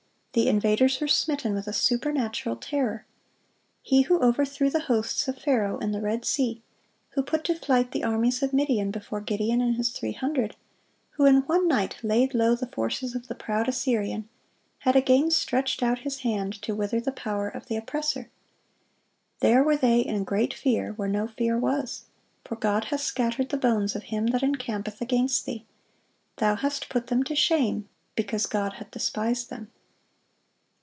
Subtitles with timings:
[0.33, 3.05] The invaders were smitten with a supernatural terror.
[3.81, 6.61] He who overthrew the hosts of Pharaoh in the Red Sea,
[7.09, 10.55] who put to flight the armies of Midian before Gideon and his three hundred,
[11.09, 14.29] who in one night laid low the forces of the proud Assyrian,
[14.79, 18.29] had again stretched out His hand to wither the power of the oppressor.
[19.41, 22.05] "There were they in great fear, where no fear was:
[22.45, 25.65] for God hath scattered the bones of him that encampeth against thee:
[26.37, 29.69] thou hast put them to shame, because God hath despised them."